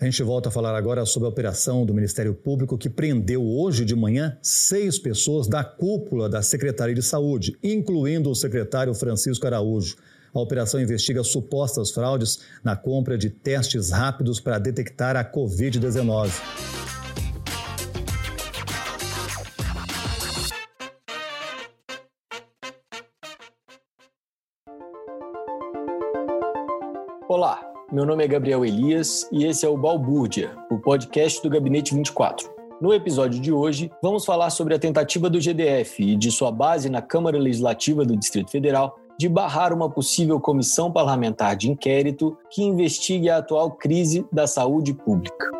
[0.00, 3.84] A gente volta a falar agora sobre a operação do Ministério Público que prendeu hoje
[3.84, 9.96] de manhã seis pessoas da cúpula da Secretaria de Saúde, incluindo o secretário Francisco Araújo.
[10.32, 16.87] A operação investiga supostas fraudes na compra de testes rápidos para detectar a Covid-19.
[27.98, 32.48] Meu nome é Gabriel Elias e esse é o Balbúrdia, o podcast do Gabinete 24.
[32.80, 36.88] No episódio de hoje, vamos falar sobre a tentativa do GDF e de sua base
[36.88, 42.62] na Câmara Legislativa do Distrito Federal de barrar uma possível comissão parlamentar de inquérito que
[42.62, 45.50] investigue a atual crise da saúde pública.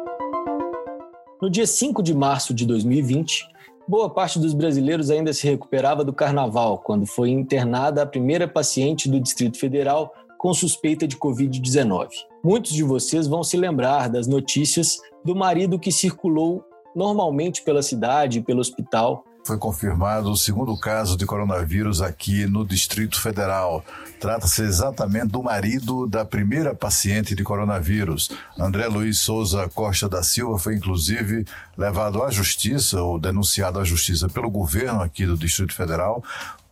[1.42, 3.48] No dia 5 de março de 2020,
[3.88, 9.10] boa parte dos brasileiros ainda se recuperava do carnaval, quando foi internada a primeira paciente
[9.10, 12.27] do Distrito Federal com suspeita de Covid-19.
[12.42, 16.64] Muitos de vocês vão se lembrar das notícias do marido que circulou
[16.95, 19.25] normalmente pela cidade e pelo hospital.
[19.45, 23.84] Foi confirmado o segundo caso de coronavírus aqui no Distrito Federal.
[24.20, 28.30] Trata-se exatamente do marido da primeira paciente de coronavírus.
[28.58, 31.45] André Luiz Souza Costa da Silva foi inclusive
[31.77, 36.23] levado à justiça ou denunciado à justiça pelo governo aqui do Distrito Federal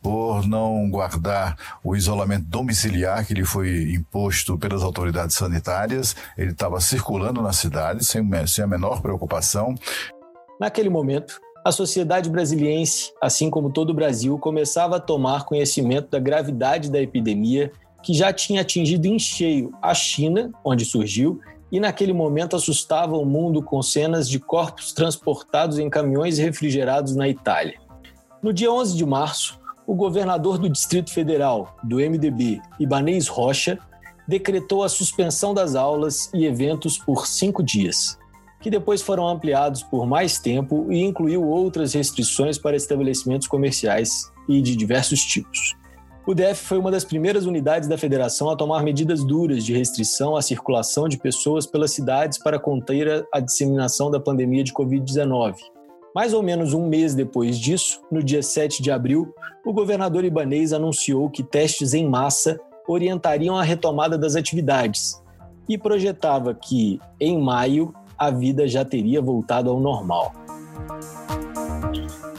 [0.06, 6.14] por não guardar o isolamento domiciliar que lhe foi imposto pelas autoridades sanitárias.
[6.38, 9.74] Ele estava circulando na cidade sem, sem a menor preocupação.
[10.60, 16.20] Naquele momento, a sociedade brasiliense, assim como todo o Brasil, começava a tomar conhecimento da
[16.20, 21.40] gravidade da epidemia que já tinha atingido em cheio a China, onde surgiu,
[21.72, 27.28] e naquele momento assustava o mundo com cenas de corpos transportados em caminhões refrigerados na
[27.28, 27.80] Itália.
[28.40, 33.78] No dia 11 de março, o governador do Distrito Federal, do MDB, Ibanez Rocha,
[34.26, 38.18] decretou a suspensão das aulas e eventos por cinco dias,
[38.60, 44.60] que depois foram ampliados por mais tempo e incluiu outras restrições para estabelecimentos comerciais e
[44.60, 45.76] de diversos tipos.
[46.26, 50.34] O DF foi uma das primeiras unidades da federação a tomar medidas duras de restrição
[50.34, 55.54] à circulação de pessoas pelas cidades para conter a disseminação da pandemia de Covid-19,
[56.16, 60.72] mais ou menos um mês depois disso, no dia 7 de abril, o governador ibanês
[60.72, 65.22] anunciou que testes em massa orientariam a retomada das atividades
[65.68, 70.32] e projetava que, em maio, a vida já teria voltado ao normal.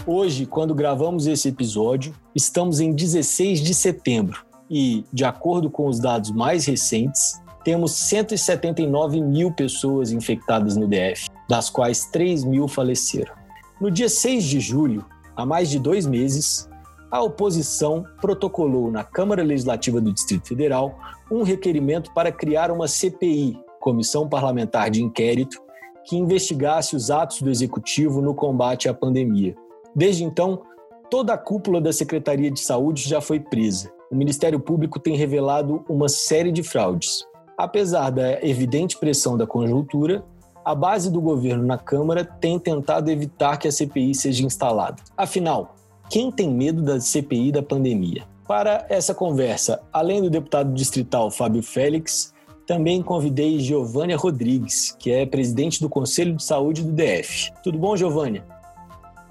[0.07, 5.99] Hoje, quando gravamos esse episódio, estamos em 16 de setembro e, de acordo com os
[5.99, 13.36] dados mais recentes, temos 179 mil pessoas infectadas no DF, das quais 3 mil faleceram.
[13.79, 15.05] No dia 6 de julho,
[15.35, 16.67] há mais de dois meses,
[17.11, 20.97] a oposição protocolou na Câmara Legislativa do Distrito Federal
[21.31, 25.61] um requerimento para criar uma CPI, Comissão Parlamentar de Inquérito,
[26.05, 29.55] que investigasse os atos do Executivo no combate à pandemia.
[29.95, 30.63] Desde então,
[31.07, 33.91] toda a cúpula da Secretaria de Saúde já foi presa.
[34.09, 37.23] O Ministério Público tem revelado uma série de fraudes.
[37.55, 40.25] Apesar da evidente pressão da conjuntura,
[40.67, 45.01] a base do governo na Câmara tem tentado evitar que a CPI seja instalada.
[45.15, 45.77] Afinal,
[46.09, 48.25] quem tem medo da CPI da pandemia?
[48.45, 52.33] Para essa conversa, além do deputado distrital Fábio Félix,
[52.65, 57.49] também convidei Giovânia Rodrigues, que é presidente do Conselho de Saúde do DF.
[57.63, 58.43] Tudo bom, Giovânia?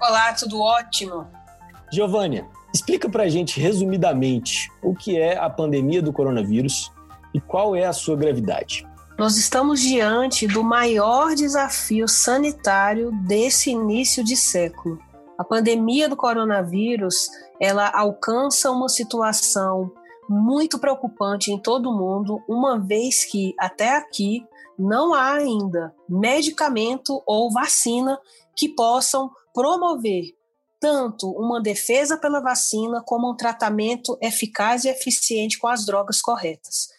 [0.01, 1.27] Olá, tudo ótimo.
[1.93, 6.91] Giovânia, explica para a gente resumidamente o que é a pandemia do coronavírus
[7.31, 8.86] e qual é a sua gravidade.
[9.17, 14.99] Nós estamos diante do maior desafio sanitário desse início de século.
[15.35, 17.27] A pandemia do coronavírus,
[17.59, 19.91] ela alcança uma situação
[20.29, 24.45] muito preocupante em todo o mundo, uma vez que até aqui
[24.77, 28.19] não há ainda medicamento ou vacina
[28.55, 30.25] que possam promover
[30.79, 36.95] tanto uma defesa pela vacina como um tratamento eficaz e eficiente com as drogas corretas.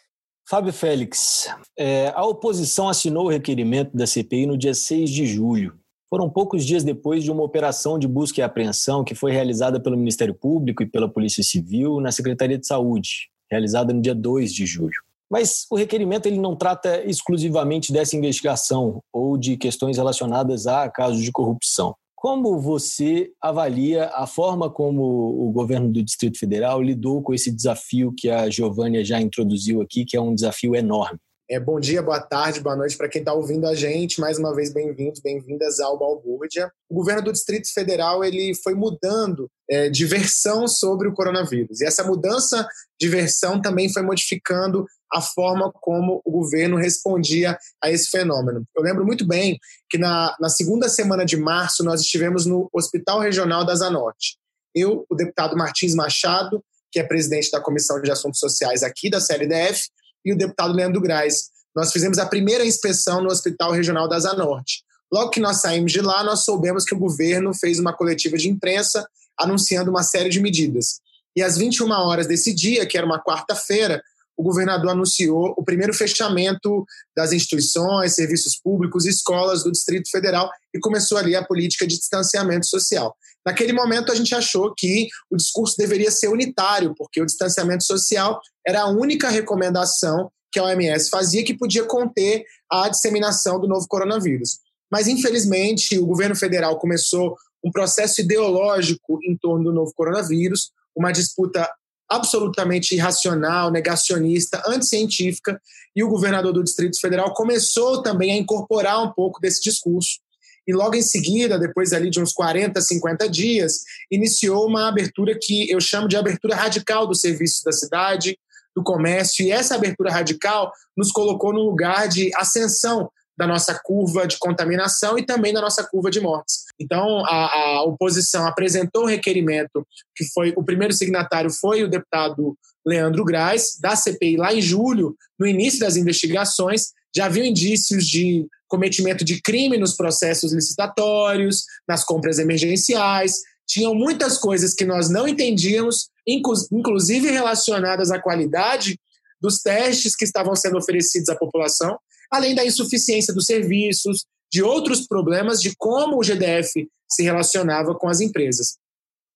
[0.48, 1.46] Fábio Félix,
[1.78, 5.74] é, a oposição assinou o requerimento da CPI no dia 6 de julho.
[6.08, 9.94] Foram poucos dias depois de uma operação de busca e apreensão que foi realizada pelo
[9.94, 14.64] Ministério Público e pela Polícia Civil na Secretaria de Saúde, realizada no dia 2 de
[14.64, 15.02] julho.
[15.30, 21.22] Mas o requerimento ele não trata exclusivamente dessa investigação ou de questões relacionadas a casos
[21.22, 21.94] de corrupção.
[22.20, 28.12] Como você avalia a forma como o governo do Distrito Federal lidou com esse desafio
[28.12, 31.20] que a Giovânia já introduziu aqui, que é um desafio enorme?
[31.48, 34.20] É, bom dia, boa tarde, boa noite para quem está ouvindo a gente.
[34.20, 36.72] Mais uma vez, bem-vindos, bem-vindas ao Balbúrdia.
[36.90, 41.80] O governo do Distrito Federal ele foi mudando é, de versão sobre o coronavírus.
[41.80, 42.68] E essa mudança
[43.00, 48.64] de versão também foi modificando a forma como o governo respondia a esse fenômeno.
[48.76, 49.58] Eu lembro muito bem
[49.88, 54.36] que na, na segunda semana de março nós estivemos no Hospital Regional da Zanorte.
[54.74, 59.20] Eu, o deputado Martins Machado, que é presidente da Comissão de Assuntos Sociais aqui da
[59.20, 59.88] CLDF,
[60.24, 61.50] e o deputado Leandro Graz.
[61.74, 64.82] Nós fizemos a primeira inspeção no Hospital Regional da Zanorte.
[65.12, 68.48] Logo que nós saímos de lá, nós soubemos que o governo fez uma coletiva de
[68.48, 69.08] imprensa
[69.38, 71.00] anunciando uma série de medidas.
[71.34, 74.02] E às 21 horas desse dia, que era uma quarta-feira,
[74.38, 80.48] o governador anunciou o primeiro fechamento das instituições, serviços públicos e escolas do Distrito Federal
[80.72, 83.16] e começou ali a política de distanciamento social.
[83.44, 88.40] Naquele momento, a gente achou que o discurso deveria ser unitário, porque o distanciamento social
[88.64, 93.88] era a única recomendação que a OMS fazia que podia conter a disseminação do novo
[93.88, 94.60] coronavírus.
[94.90, 101.10] Mas, infelizmente, o governo federal começou um processo ideológico em torno do novo coronavírus, uma
[101.10, 101.68] disputa
[102.08, 105.60] absolutamente irracional, negacionista, anticientífica,
[105.94, 110.20] e o governador do Distrito Federal começou também a incorporar um pouco desse discurso.
[110.66, 115.70] E logo em seguida, depois ali de uns 40, 50 dias, iniciou uma abertura que
[115.70, 118.38] eu chamo de abertura radical dos serviços da cidade,
[118.76, 124.26] do comércio, e essa abertura radical nos colocou num lugar de ascensão da nossa curva
[124.26, 126.64] de contaminação e também da nossa curva de mortes.
[126.78, 129.86] Então, a, a oposição apresentou o requerimento,
[130.16, 135.14] que foi o primeiro signatário foi o deputado Leandro Graz, da CPI, lá em julho,
[135.38, 142.04] no início das investigações, já haviam indícios de cometimento de crime nos processos licitatórios, nas
[142.04, 143.36] compras emergenciais,
[143.66, 148.98] tinham muitas coisas que nós não entendíamos, inclusive relacionadas à qualidade
[149.40, 151.98] dos testes que estavam sendo oferecidos à população,
[152.30, 158.08] além da insuficiência dos serviços, de outros problemas de como o GDF se relacionava com
[158.08, 158.76] as empresas.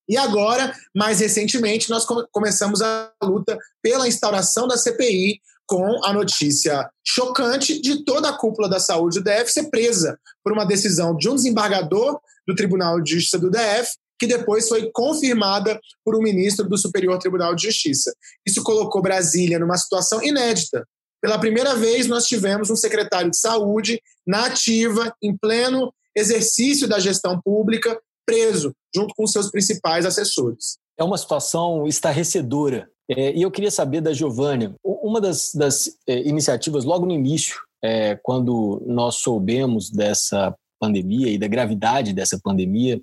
[0.09, 6.91] E agora, mais recentemente, nós começamos a luta pela instauração da CPI com a notícia
[7.06, 11.29] chocante de toda a cúpula da saúde do DF ser presa por uma decisão de
[11.29, 16.69] um desembargador do Tribunal de Justiça do DF, que depois foi confirmada por um ministro
[16.69, 18.12] do Superior Tribunal de Justiça.
[18.47, 20.87] Isso colocou Brasília numa situação inédita,
[21.23, 26.99] pela primeira vez, nós tivemos um secretário de saúde na ativa, em pleno exercício da
[26.99, 27.97] gestão pública,
[28.27, 30.79] preso, junto com seus principais assessores.
[30.99, 32.91] É uma situação estarrecedora.
[33.09, 37.57] É, e eu queria saber da Giovânia, uma das, das é, iniciativas logo no início,
[37.81, 43.01] é, quando nós soubemos dessa pandemia e da gravidade dessa pandemia,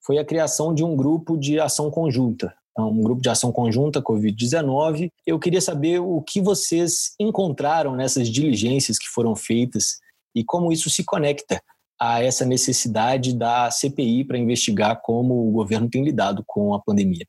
[0.00, 5.10] foi a criação de um grupo de ação conjunta um grupo de ação conjunta Covid-19.
[5.26, 9.98] Eu queria saber o que vocês encontraram nessas diligências que foram feitas
[10.34, 11.60] e como isso se conecta
[12.00, 17.26] a essa necessidade da CPI para investigar como o governo tem lidado com a pandemia.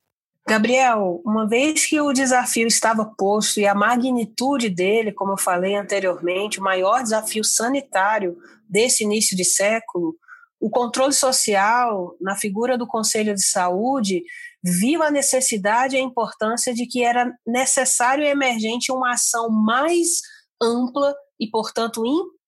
[0.48, 5.76] Gabriel, uma vez que o desafio estava posto e a magnitude dele, como eu falei
[5.76, 8.36] anteriormente, o maior desafio sanitário
[8.68, 10.16] desse início de século,
[10.60, 14.22] o controle social, na figura do Conselho de Saúde,
[14.62, 20.20] viu a necessidade e a importância de que era necessário e emergente uma ação mais
[20.62, 22.02] ampla e, portanto,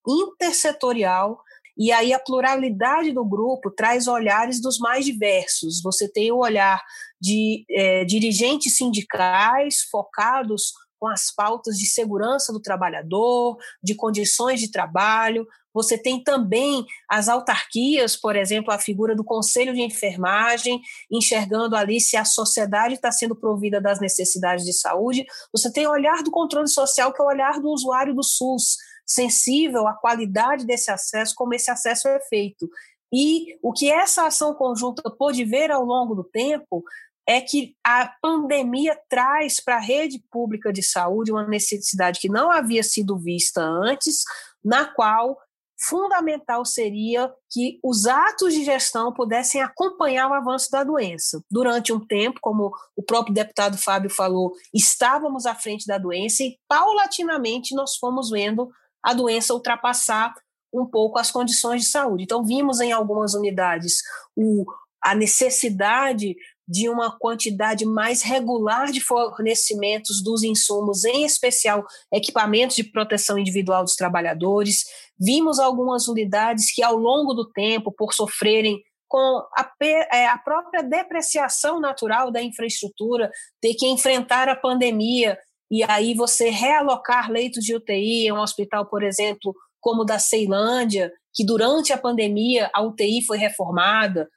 [0.06, 1.40] intersetorial.
[1.76, 5.80] E aí a pluralidade do grupo traz olhares dos mais diversos.
[5.82, 6.82] Você tem o olhar
[7.20, 14.70] de é, dirigentes sindicais focados com as pautas de segurança do trabalhador, de condições de
[14.70, 15.44] trabalho,
[15.74, 20.80] você tem também as autarquias, por exemplo, a figura do Conselho de Enfermagem,
[21.10, 25.26] enxergando ali se a sociedade está sendo provida das necessidades de saúde.
[25.52, 28.76] Você tem o olhar do controle social, que é o olhar do usuário do SUS,
[29.04, 32.70] sensível à qualidade desse acesso, como esse acesso é feito.
[33.12, 36.84] E o que essa ação conjunta pôde ver ao longo do tempo
[37.26, 42.50] é que a pandemia traz para a rede pública de saúde uma necessidade que não
[42.50, 44.24] havia sido vista antes,
[44.64, 45.38] na qual
[45.84, 51.42] fundamental seria que os atos de gestão pudessem acompanhar o avanço da doença.
[51.50, 56.56] Durante um tempo, como o próprio deputado Fábio falou, estávamos à frente da doença e,
[56.68, 58.70] paulatinamente, nós fomos vendo
[59.02, 60.32] a doença ultrapassar
[60.72, 62.22] um pouco as condições de saúde.
[62.24, 64.02] Então, vimos em algumas unidades
[64.36, 64.64] o,
[65.02, 66.36] a necessidade
[66.68, 73.82] de uma quantidade mais regular de fornecimentos dos insumos, em especial equipamentos de proteção individual
[73.82, 74.84] dos trabalhadores.
[75.18, 79.70] Vimos algumas unidades que, ao longo do tempo, por sofrerem com a,
[80.10, 85.38] é, a própria depreciação natural da infraestrutura, ter que enfrentar a pandemia
[85.70, 90.18] e aí você realocar leitos de UTI em um hospital, por exemplo, como o da
[90.18, 94.28] Ceilândia, que durante a pandemia a UTI foi reformada.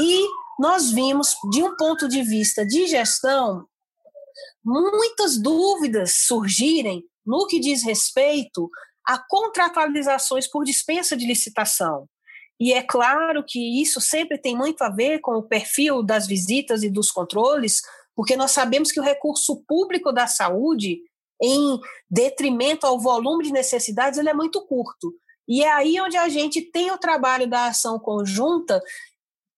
[0.00, 0.26] E
[0.58, 3.66] nós vimos, de um ponto de vista de gestão,
[4.64, 8.70] muitas dúvidas surgirem no que diz respeito
[9.06, 12.08] a contratualizações por dispensa de licitação.
[12.58, 16.82] E é claro que isso sempre tem muito a ver com o perfil das visitas
[16.82, 17.82] e dos controles,
[18.14, 21.00] porque nós sabemos que o recurso público da saúde,
[21.42, 25.12] em detrimento ao volume de necessidades, ele é muito curto.
[25.48, 28.80] E é aí onde a gente tem o trabalho da ação conjunta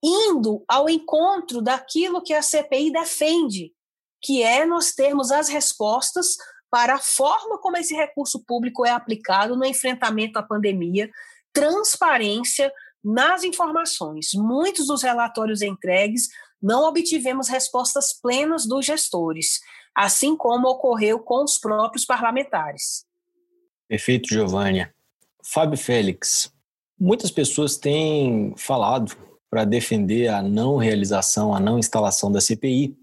[0.03, 3.73] indo ao encontro daquilo que a CPI defende,
[4.21, 6.37] que é nós termos as respostas
[6.71, 11.11] para a forma como esse recurso público é aplicado no enfrentamento à pandemia,
[11.53, 12.73] transparência
[13.03, 14.31] nas informações.
[14.35, 16.29] Muitos dos relatórios entregues
[16.61, 19.61] não obtivemos respostas plenas dos gestores,
[19.95, 23.07] assim como ocorreu com os próprios parlamentares.
[23.89, 24.93] Perfeito, Giovânia.
[25.43, 26.53] Fábio Félix,
[26.99, 29.17] muitas pessoas têm falado
[29.51, 32.97] para defender a não realização, a não instalação da CPI,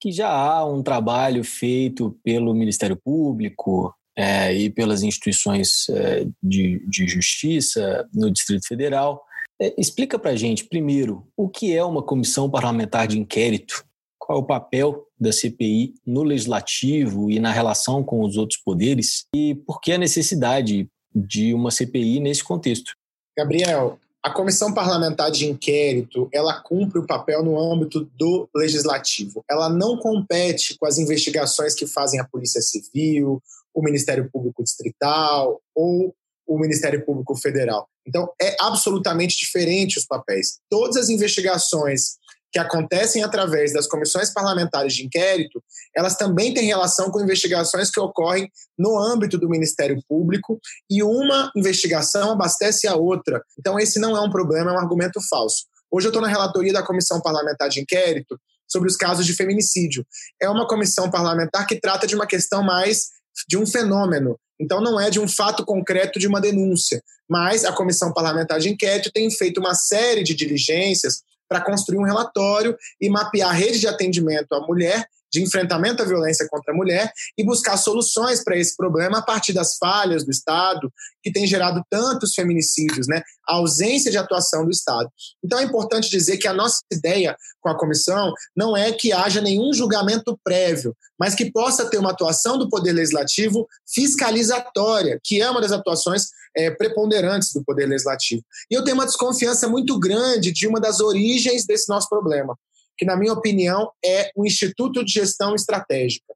[0.00, 6.84] que já há um trabalho feito pelo Ministério Público é, e pelas instituições é, de,
[6.88, 9.22] de justiça no Distrito Federal.
[9.60, 13.84] É, explica para a gente, primeiro, o que é uma comissão parlamentar de inquérito,
[14.18, 19.24] qual é o papel da CPI no legislativo e na relação com os outros poderes
[19.34, 22.92] e por que a necessidade de uma CPI nesse contexto.
[23.36, 29.44] Gabriel, a comissão parlamentar de inquérito ela cumpre o papel no âmbito do legislativo.
[29.50, 35.60] Ela não compete com as investigações que fazem a Polícia Civil, o Ministério Público Distrital
[35.74, 36.14] ou
[36.46, 37.88] o Ministério Público Federal.
[38.06, 40.58] Então, é absolutamente diferente os papéis.
[40.68, 42.18] Todas as investigações
[42.52, 45.62] que acontecem através das comissões parlamentares de inquérito,
[45.94, 51.50] elas também têm relação com investigações que ocorrem no âmbito do Ministério Público e uma
[51.56, 53.42] investigação abastece a outra.
[53.58, 55.66] Então, esse não é um problema, é um argumento falso.
[55.90, 58.38] Hoje eu estou na relatoria da Comissão Parlamentar de Inquérito
[58.68, 60.06] sobre os casos de feminicídio.
[60.40, 63.08] É uma comissão parlamentar que trata de uma questão mais
[63.48, 64.38] de um fenômeno.
[64.60, 67.02] Então, não é de um fato concreto de uma denúncia.
[67.28, 72.04] Mas a Comissão Parlamentar de Inquérito tem feito uma série de diligências para construir um
[72.04, 76.76] relatório e mapear a rede de atendimento à mulher de enfrentamento à violência contra a
[76.76, 81.46] mulher e buscar soluções para esse problema a partir das falhas do Estado, que tem
[81.46, 83.22] gerado tantos feminicídios, né?
[83.48, 85.10] a ausência de atuação do Estado.
[85.44, 89.40] Então é importante dizer que a nossa ideia com a comissão não é que haja
[89.40, 95.50] nenhum julgamento prévio, mas que possa ter uma atuação do Poder Legislativo fiscalizatória, que é
[95.50, 98.42] uma das atuações é, preponderantes do Poder Legislativo.
[98.70, 102.56] E eu tenho uma desconfiança muito grande de uma das origens desse nosso problema
[103.00, 106.34] que, na minha opinião, é o Instituto de Gestão Estratégica.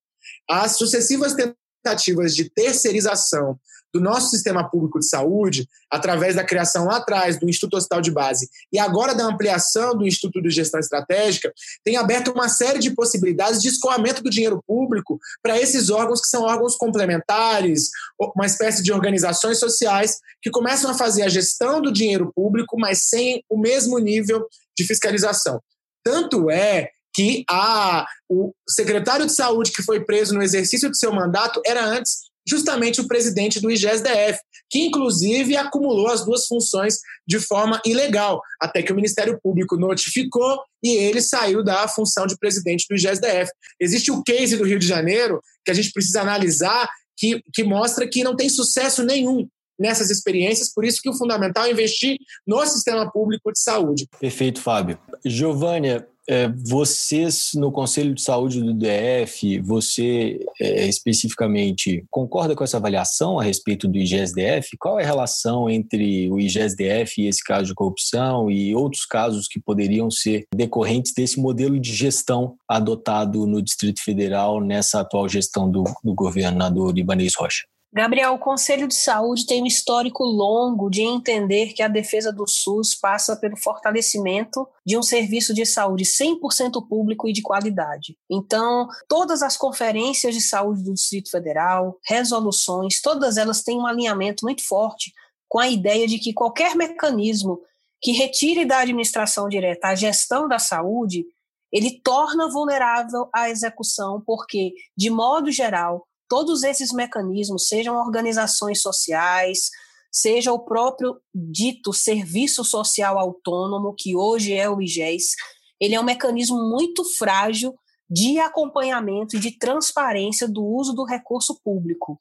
[0.49, 3.59] As sucessivas tentativas de terceirização
[3.93, 8.11] do nosso sistema público de saúde, através da criação lá atrás do Instituto Hospital de
[8.11, 11.53] Base e agora da ampliação do Instituto de Gestão Estratégica,
[11.85, 16.29] tem aberto uma série de possibilidades de escoamento do dinheiro público para esses órgãos que
[16.29, 21.93] são órgãos complementares, uma espécie de organizações sociais que começam a fazer a gestão do
[21.93, 25.61] dinheiro público, mas sem o mesmo nível de fiscalização.
[26.05, 31.13] Tanto é que a, o secretário de saúde que foi preso no exercício de seu
[31.13, 37.41] mandato era antes justamente o presidente do IGESDF, que inclusive acumulou as duas funções de
[37.41, 42.87] forma ilegal, até que o Ministério Público notificou e ele saiu da função de presidente
[42.89, 43.51] do IGESDF.
[43.81, 48.09] Existe o case do Rio de Janeiro que a gente precisa analisar que, que mostra
[48.09, 52.17] que não tem sucesso nenhum nessas experiências, por isso que o fundamental é investir
[52.47, 54.07] no sistema público de saúde.
[54.21, 54.99] Perfeito, Fábio.
[55.25, 62.79] Giovânia, é, vocês no Conselho de Saúde do DF, você é, especificamente concorda com essa
[62.79, 64.77] avaliação a respeito do IGSDF?
[64.79, 69.47] Qual é a relação entre o IGSDF e esse caso de corrupção e outros casos
[69.47, 75.71] que poderiam ser decorrentes desse modelo de gestão adotado no Distrito Federal nessa atual gestão
[75.71, 77.65] do, do governador Ibanez Rocha?
[77.95, 82.45] Gabriel, o Conselho de Saúde tem um histórico longo de entender que a defesa do
[82.45, 88.19] SUS passa pelo fortalecimento de um serviço de saúde 100% público e de qualidade.
[88.29, 94.45] Então, todas as conferências de saúde do Distrito Federal, resoluções, todas elas têm um alinhamento
[94.45, 95.13] muito forte
[95.49, 97.61] com a ideia de que qualquer mecanismo
[98.03, 101.25] que retire da administração direta a gestão da saúde,
[101.71, 109.71] ele torna vulnerável à execução, porque, de modo geral, todos esses mecanismos, sejam organizações sociais,
[110.11, 115.37] seja o próprio dito serviço social autônomo, que hoje é o IGES,
[115.81, 117.73] ele é um mecanismo muito frágil
[118.11, 122.21] de acompanhamento e de transparência do uso do recurso público.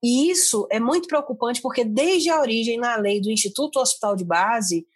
[0.00, 4.24] E isso é muito preocupante porque, desde a origem na lei do Instituto Hospital de
[4.24, 4.86] Base,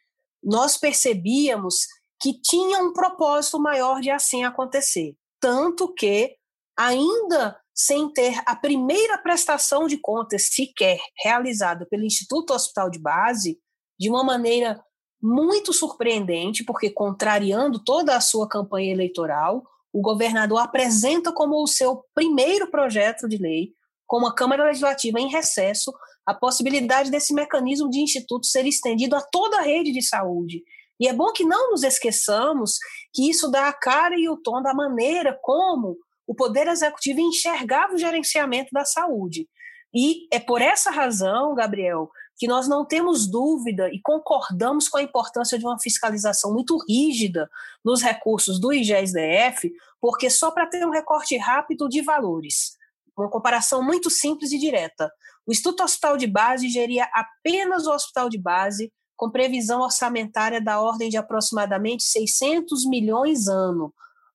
[0.41, 1.89] nós percebíamos
[2.21, 5.17] que tinha um propósito maior de assim acontecer.
[5.41, 6.37] Tanto que,
[6.79, 13.59] ainda sem ter a primeira prestação de contas sequer realizada pelo Instituto Hospital de Base,
[13.99, 14.83] de uma maneira
[15.23, 19.63] muito surpreendente, porque contrariando toda a sua campanha eleitoral,
[19.93, 23.73] o governador apresenta como o seu primeiro projeto de lei,
[24.07, 25.93] com a Câmara Legislativa em recesso,
[26.27, 30.63] a possibilidade desse mecanismo de instituto ser estendido a toda a rede de saúde.
[30.99, 32.79] E é bom que não nos esqueçamos
[33.13, 37.95] que isso dá a cara e o tom da maneira como o Poder Executivo enxergava
[37.95, 39.49] o gerenciamento da saúde.
[39.95, 45.03] E é por essa razão, Gabriel, que nós não temos dúvida e concordamos com a
[45.03, 47.49] importância de uma fiscalização muito rígida
[47.85, 52.73] nos recursos do IGES-DF, porque só para ter um recorte rápido de valores,
[53.17, 55.13] uma comparação muito simples e direta,
[55.47, 60.81] o Instituto Hospital de Base geria apenas o hospital de base, com previsão orçamentária da
[60.81, 63.93] ordem de aproximadamente 600 milhões ano,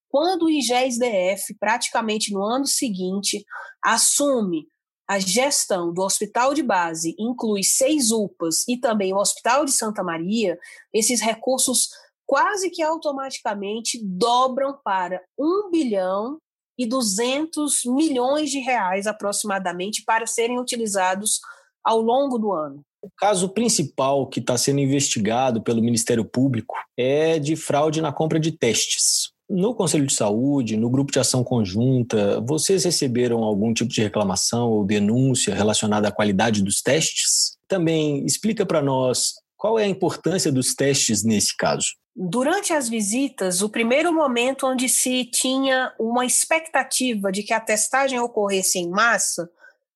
[0.10, 3.44] quando o IGES-DF, praticamente no ano seguinte,
[3.84, 4.68] assume
[5.08, 10.04] a gestão do hospital de base, inclui seis UPAs e também o Hospital de Santa
[10.04, 10.60] Maria,
[10.94, 11.88] esses recursos
[12.26, 16.38] quase que automaticamente dobram para 1 bilhão
[16.78, 21.40] e 200 milhões de reais aproximadamente para serem utilizados
[21.84, 22.84] ao longo do ano.
[23.02, 28.40] O caso principal que está sendo investigado pelo Ministério Público é de fraude na compra
[28.40, 29.32] de testes.
[29.50, 34.70] No Conselho de Saúde, no grupo de ação conjunta, vocês receberam algum tipo de reclamação
[34.70, 37.58] ou denúncia relacionada à qualidade dos testes?
[37.66, 41.88] Também explica para nós qual é a importância dos testes nesse caso.
[42.14, 48.20] Durante as visitas, o primeiro momento onde se tinha uma expectativa de que a testagem
[48.20, 49.50] ocorresse em massa,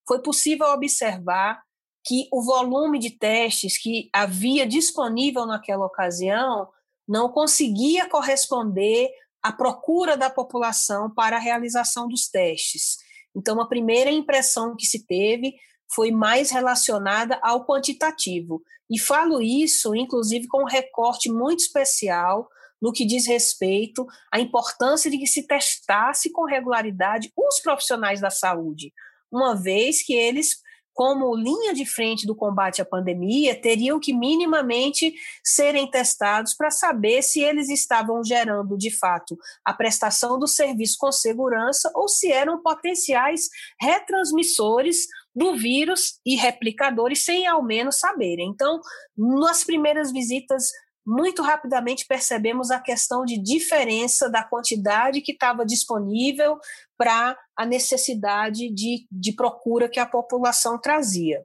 [0.06, 1.60] foi possível observar
[2.04, 6.68] que o volume de testes que havia disponível naquela ocasião
[7.06, 9.10] não conseguia corresponder
[9.42, 12.96] a procura da população para a realização dos testes.
[13.34, 15.54] Então, a primeira impressão que se teve
[15.94, 18.62] foi mais relacionada ao quantitativo.
[18.90, 22.48] E falo isso, inclusive, com um recorte muito especial
[22.80, 28.30] no que diz respeito à importância de que se testasse com regularidade os profissionais da
[28.30, 28.92] saúde,
[29.30, 30.56] uma vez que eles
[30.92, 37.22] como linha de frente do combate à pandemia, teriam que minimamente serem testados para saber
[37.22, 42.62] se eles estavam gerando, de fato, a prestação do serviço com segurança ou se eram
[42.62, 43.48] potenciais
[43.80, 48.50] retransmissores do vírus e replicadores sem ao menos saberem.
[48.50, 48.80] Então,
[49.16, 50.70] nas primeiras visitas
[51.04, 56.58] muito rapidamente percebemos a questão de diferença da quantidade que estava disponível
[56.96, 61.44] para a necessidade de, de procura que a população trazia.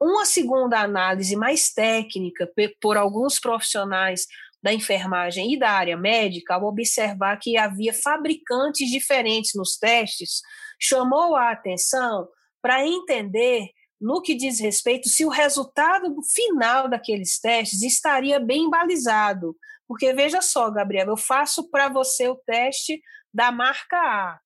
[0.00, 4.26] Uma segunda análise mais técnica por alguns profissionais
[4.62, 10.42] da enfermagem e da área médica, ao observar que havia fabricantes diferentes nos testes,
[10.78, 12.28] chamou a atenção
[12.60, 13.68] para entender
[14.00, 19.56] no que diz respeito se o resultado final daqueles testes estaria bem balizado.
[19.86, 24.40] Porque veja só, Gabriel, eu faço para você o teste da marca A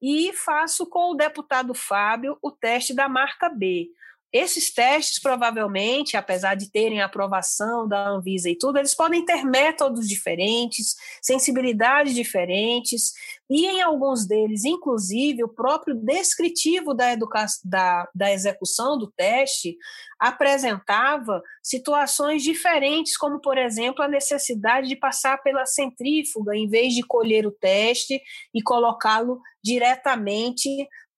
[0.00, 3.88] e faço com o deputado Fábio o teste da marca B.
[4.30, 10.06] Esses testes, provavelmente, apesar de terem aprovação da Anvisa e tudo, eles podem ter métodos
[10.06, 13.12] diferentes, sensibilidades diferentes,
[13.48, 17.16] e em alguns deles, inclusive, o próprio descritivo da,
[17.64, 19.78] da, da execução do teste
[20.20, 27.02] apresentava situações diferentes, como, por exemplo, a necessidade de passar pela centrífuga em vez de
[27.02, 28.20] colher o teste
[28.52, 30.68] e colocá-lo diretamente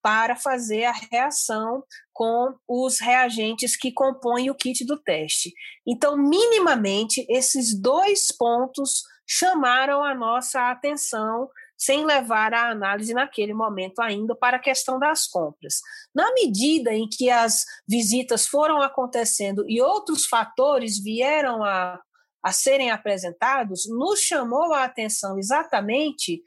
[0.02, 5.52] para fazer a reação com os reagentes que compõem o kit do teste.
[5.86, 14.00] Então, minimamente, esses dois pontos chamaram a nossa atenção, sem levar a análise naquele momento
[14.00, 15.80] ainda para a questão das compras.
[16.14, 22.00] Na medida em que as visitas foram acontecendo e outros fatores vieram a,
[22.42, 26.42] a serem apresentados, nos chamou a atenção exatamente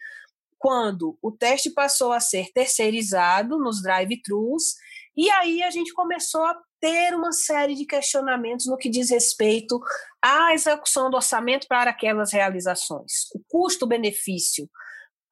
[0.63, 4.75] quando o teste passou a ser terceirizado nos drive-thrus,
[5.13, 9.77] e aí a gente começou a ter uma série de questionamentos no que diz respeito
[10.23, 14.69] à execução do orçamento para aquelas realizações, o custo-benefício,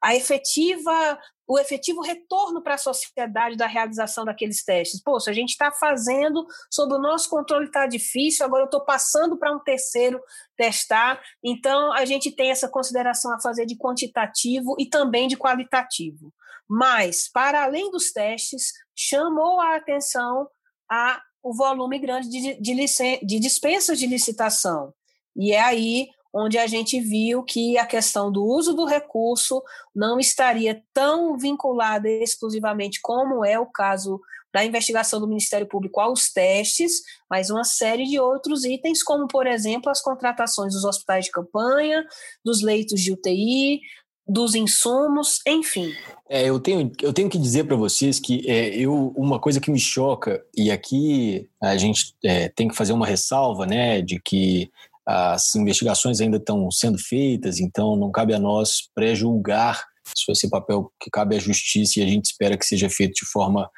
[0.04, 1.18] a efetiva
[1.52, 5.04] o efetivo retorno para a sociedade da realização daqueles testes.
[5.04, 8.86] Pô, se a gente está fazendo sob o nosso controle está difícil, agora eu estou
[8.86, 10.22] passando para um terceiro
[10.56, 11.22] testar.
[11.44, 16.34] Então, a gente tem essa consideração a fazer de quantitativo e também de qualitativo.
[16.70, 20.48] Mas, para além dos testes, chamou a atenção
[20.90, 24.94] a o volume grande de, de, de dispensas de licitação.
[25.36, 29.62] E é aí onde a gente viu que a questão do uso do recurso
[29.94, 34.20] não estaria tão vinculada exclusivamente como é o caso
[34.54, 39.48] da investigação do Ministério Público aos testes, mas uma série de outros itens, como, por
[39.48, 42.06] exemplo, as contratações dos hospitais de campanha,
[42.44, 43.80] dos leitos de UTI,
[44.28, 45.94] dos insumos, enfim.
[46.30, 49.72] É, eu, tenho, eu tenho que dizer para vocês que é, eu, uma coisa que
[49.72, 54.70] me choca, e aqui a gente é, tem que fazer uma ressalva, né, de que
[55.06, 59.84] as investigações ainda estão sendo feitas, então não cabe a nós pré-julgar.
[60.16, 63.14] Isso vai ser papel que cabe à justiça e a gente espera que seja feito
[63.14, 63.70] de forma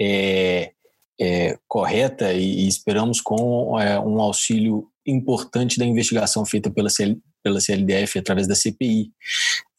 [0.00, 0.72] é,
[1.20, 7.20] é, correta e, e, esperamos com é, um auxílio importante da investigação feita pela, CL,
[7.42, 9.10] pela CLDF através da CPI.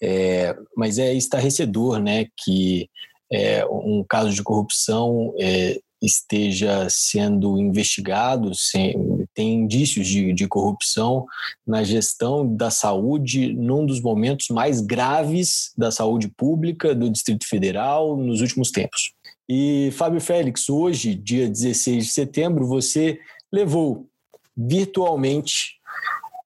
[0.01, 2.89] É, mas é estarrecedor né, que
[3.31, 11.25] é, um caso de corrupção é, esteja sendo investigado, sem, tem indícios de, de, corrupção
[11.65, 18.15] na gestão da saúde num dos momentos mais graves da saúde pública do Distrito Federal
[18.15, 19.13] nos últimos tempos.
[19.47, 23.19] E, Fábio Félix, hoje, dia 16 de setembro, você
[23.51, 24.07] levou
[24.55, 25.79] virtualmente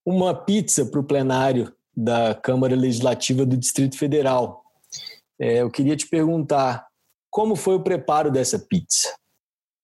[0.05, 4.63] uma pizza para o plenário da Câmara Legislativa do Distrito Federal.
[5.39, 6.87] É, eu queria te perguntar
[7.29, 9.13] como foi o preparo dessa pizza?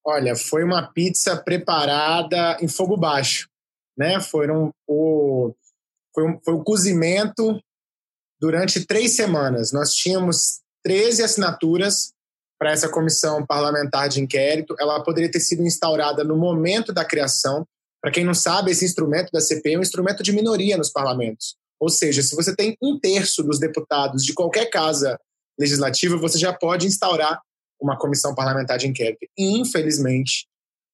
[0.05, 3.47] Olha, foi uma pizza preparada em fogo baixo,
[3.97, 4.19] né?
[4.19, 5.53] Foram o,
[6.13, 7.59] foi, um, foi o cozimento
[8.39, 9.71] durante três semanas.
[9.71, 12.11] Nós tínhamos 13 assinaturas
[12.59, 14.75] para essa comissão parlamentar de inquérito.
[14.79, 17.65] Ela poderia ter sido instaurada no momento da criação.
[18.01, 21.55] Para quem não sabe, esse instrumento da CPI é um instrumento de minoria nos parlamentos.
[21.79, 25.17] Ou seja, se você tem um terço dos deputados de qualquer casa
[25.57, 27.41] legislativa, você já pode instaurar
[27.83, 29.27] uma comissão parlamentar de inquérito.
[29.37, 30.47] E, infelizmente,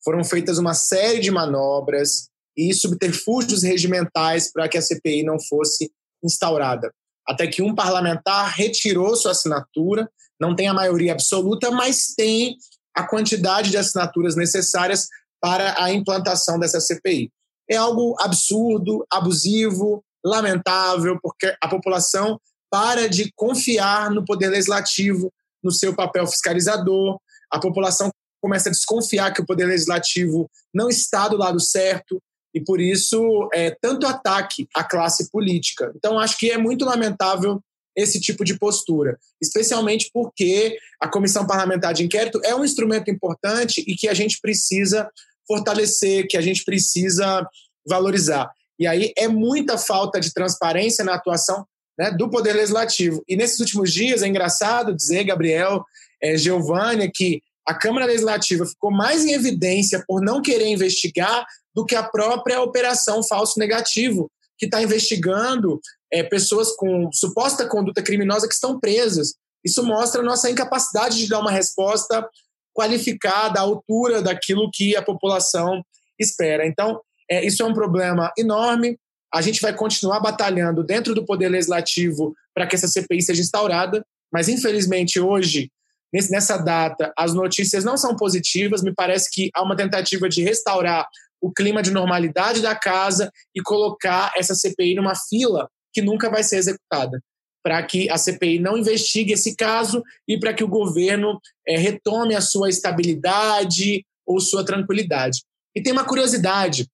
[0.03, 5.91] foram feitas uma série de manobras e subterfúgios regimentais para que a CPI não fosse
[6.23, 6.91] instaurada.
[7.27, 12.57] Até que um parlamentar retirou sua assinatura, não tem a maioria absoluta, mas tem
[12.95, 15.07] a quantidade de assinaturas necessárias
[15.39, 17.31] para a implantação dessa CPI.
[17.69, 25.31] É algo absurdo, abusivo, lamentável, porque a população para de confiar no poder legislativo,
[25.63, 27.19] no seu papel fiscalizador,
[27.51, 28.09] a população
[28.41, 32.21] começa a desconfiar que o poder legislativo não está do lado certo
[32.53, 35.91] e por isso é tanto ataque à classe política.
[35.95, 37.61] Então acho que é muito lamentável
[37.95, 43.83] esse tipo de postura, especialmente porque a comissão parlamentar de inquérito é um instrumento importante
[43.85, 45.09] e que a gente precisa
[45.47, 47.45] fortalecer, que a gente precisa
[47.87, 48.49] valorizar.
[48.79, 51.65] E aí é muita falta de transparência na atuação
[51.99, 53.21] né, do Poder Legislativo.
[53.27, 55.83] E nesses últimos dias, é engraçado dizer, Gabriel,
[56.23, 61.85] é, Giovânia, que a Câmara Legislativa ficou mais em evidência por não querer investigar do
[61.85, 65.79] que a própria operação falso negativo, que está investigando
[66.11, 69.33] é, pessoas com suposta conduta criminosa que estão presas.
[69.63, 72.27] Isso mostra a nossa incapacidade de dar uma resposta
[72.73, 75.83] qualificada à altura daquilo que a população
[76.17, 76.65] espera.
[76.65, 78.97] Então, é, isso é um problema enorme.
[79.33, 84.03] A gente vai continuar batalhando dentro do Poder Legislativo para que essa CPI seja instaurada,
[84.31, 85.71] mas infelizmente hoje,
[86.11, 88.81] nessa data, as notícias não são positivas.
[88.81, 91.07] Me parece que há uma tentativa de restaurar
[91.41, 96.43] o clima de normalidade da casa e colocar essa CPI numa fila que nunca vai
[96.43, 97.21] ser executada,
[97.63, 102.35] para que a CPI não investigue esse caso e para que o governo é, retome
[102.35, 105.43] a sua estabilidade ou sua tranquilidade.
[105.75, 106.87] E tem uma curiosidade: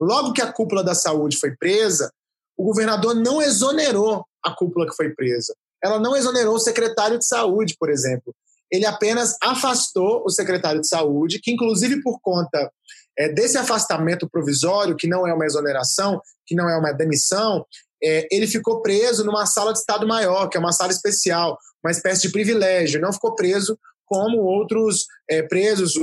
[0.00, 2.12] Logo que a cúpula da saúde foi presa,
[2.56, 5.54] o governador não exonerou a cúpula que foi presa.
[5.82, 8.34] Ela não exonerou o secretário de saúde, por exemplo.
[8.70, 12.70] Ele apenas afastou o secretário de saúde, que, inclusive, por conta
[13.18, 17.64] é, desse afastamento provisório, que não é uma exoneração, que não é uma demissão,
[18.02, 21.90] é, ele ficou preso numa sala de Estado Maior, que é uma sala especial, uma
[21.90, 23.00] espécie de privilégio.
[23.00, 25.94] Não ficou preso como outros é, presos,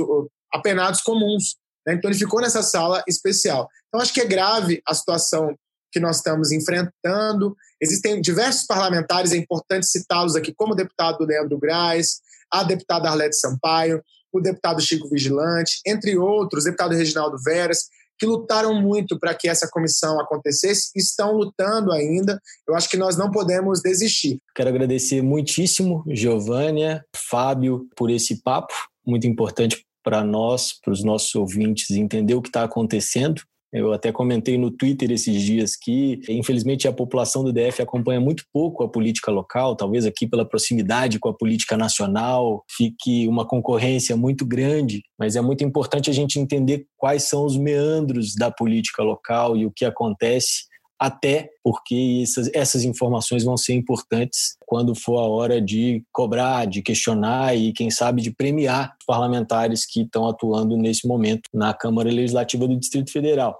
[0.52, 1.56] apenados comuns.
[1.86, 1.94] Né?
[1.94, 3.68] Então, ele ficou nessa sala especial.
[3.88, 5.54] Então, acho que é grave a situação
[5.92, 7.56] que nós estamos enfrentando.
[7.80, 12.20] Existem diversos parlamentares, é importante citá-los aqui, como o deputado Leandro Graz,
[12.52, 17.86] a deputada Arlete Sampaio, o deputado Chico Vigilante, entre outros, o deputado Reginaldo Veras,
[18.18, 22.40] que lutaram muito para que essa comissão acontecesse, estão lutando ainda.
[22.66, 24.38] Eu acho que nós não podemos desistir.
[24.54, 28.74] Quero agradecer muitíssimo, Giovânia, Fábio, por esse papo
[29.06, 33.42] muito importante para nós, para os nossos ouvintes, entender o que está acontecendo.
[33.72, 38.44] Eu até comentei no Twitter esses dias que, infelizmente, a população do DF acompanha muito
[38.52, 44.16] pouco a política local, talvez aqui pela proximidade com a política nacional fique uma concorrência
[44.16, 49.02] muito grande, mas é muito importante a gente entender quais são os meandros da política
[49.02, 50.66] local e o que acontece
[50.98, 56.82] até porque essas, essas informações vão ser importantes quando for a hora de cobrar, de
[56.82, 62.66] questionar e, quem sabe, de premiar parlamentares que estão atuando nesse momento na Câmara Legislativa
[62.66, 63.58] do Distrito Federal.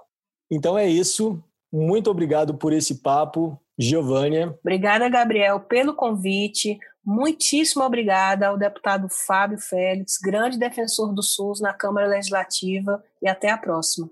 [0.51, 1.41] Então é isso.
[1.71, 4.57] Muito obrigado por esse papo, Giovânia.
[4.61, 6.79] Obrigada, Gabriel, pelo convite.
[7.05, 13.49] Muitíssimo obrigada ao deputado Fábio Félix, grande defensor do SUS na Câmara Legislativa, e até
[13.49, 14.09] a próxima.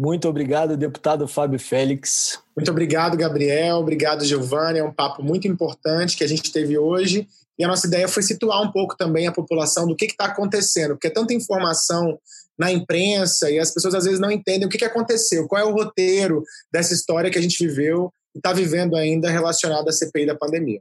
[0.00, 2.38] Muito obrigado, deputado Fábio Félix.
[2.56, 3.76] Muito obrigado, Gabriel.
[3.76, 4.78] Obrigado, Giovanni.
[4.78, 7.28] É um papo muito importante que a gente teve hoje.
[7.58, 10.92] E a nossa ideia foi situar um pouco também a população do que está acontecendo,
[10.92, 12.18] porque é tanta informação
[12.58, 15.64] na imprensa e as pessoas às vezes não entendem o que, que aconteceu, qual é
[15.66, 20.24] o roteiro dessa história que a gente viveu e está vivendo ainda relacionada à CPI
[20.24, 20.80] da pandemia.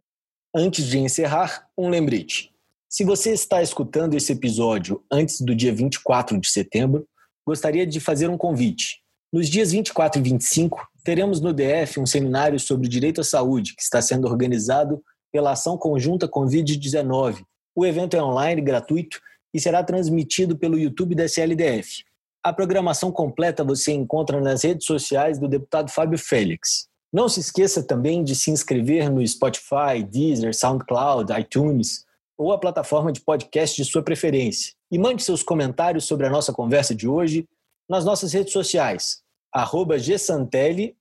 [0.55, 2.53] Antes de encerrar, um lembrete.
[2.87, 7.05] Se você está escutando esse episódio antes do dia 24 de setembro,
[7.45, 9.01] gostaria de fazer um convite.
[9.31, 13.81] Nos dias 24 e 25, teremos no DF um seminário sobre direito à saúde, que
[13.83, 17.43] está sendo organizado pela Ação Conjunta Covid-19.
[17.75, 19.21] O evento é online, gratuito
[19.53, 22.03] e será transmitido pelo YouTube da SLDF.
[22.43, 26.87] A programação completa você encontra nas redes sociais do deputado Fábio Félix.
[27.13, 32.03] Não se esqueça também de se inscrever no Spotify, Deezer, SoundCloud, iTunes
[32.35, 34.73] ou a plataforma de podcast de sua preferência.
[34.91, 37.47] E mande seus comentários sobre a nossa conversa de hoje
[37.89, 39.21] nas nossas redes sociais,
[39.53, 39.97] arroba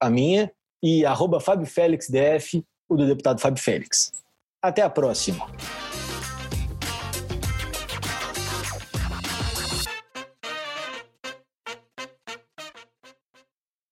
[0.01, 0.51] a minha,
[0.83, 4.13] e arroba Fábio Félix DF, o do deputado Fábio Félix.
[4.63, 5.47] Até a próxima!